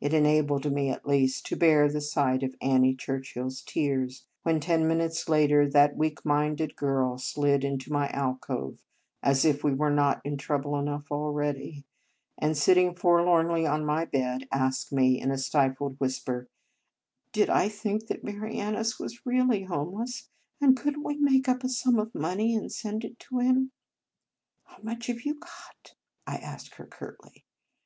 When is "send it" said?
22.72-23.18